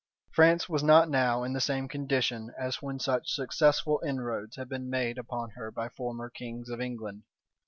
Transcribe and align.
France 0.31 0.67
was 0.67 0.81
not 0.81 1.11
now 1.11 1.43
in 1.43 1.53
the 1.53 1.61
same 1.61 1.87
condition 1.87 2.51
as 2.57 2.81
when 2.81 2.97
such 2.97 3.29
successful 3.29 4.01
inroads 4.03 4.55
had 4.55 4.67
been 4.67 4.89
made 4.89 5.19
upon 5.19 5.51
her 5.51 5.69
by 5.69 5.89
former 5.89 6.27
kings 6.27 6.69
of 6.69 6.81
England. 6.81 7.21